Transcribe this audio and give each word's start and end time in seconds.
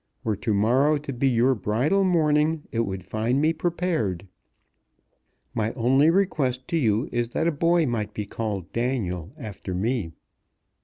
Were 0.23 0.35
to 0.35 0.51
morrow 0.55 0.97
to 0.97 1.13
be 1.13 1.29
your 1.29 1.53
bridal 1.53 2.03
morning 2.03 2.63
it 2.71 2.79
would 2.79 3.03
find 3.03 3.39
me 3.39 3.53
prepared. 3.53 4.25
My 5.53 5.73
only 5.73 6.09
request 6.09 6.67
to 6.69 6.77
you 6.77 7.07
is 7.11 7.29
that 7.37 7.45
a 7.45 7.51
boy 7.51 7.85
might 7.85 8.11
be 8.15 8.25
called 8.25 8.73
Daniel 8.73 9.31
after 9.37 9.75
me. 9.75 10.13